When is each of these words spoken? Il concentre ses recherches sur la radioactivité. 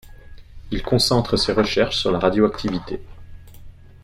Il 0.71 0.81
concentre 0.81 1.37
ses 1.37 1.51
recherches 1.53 1.99
sur 1.99 2.11
la 2.11 2.17
radioactivité. 2.17 3.03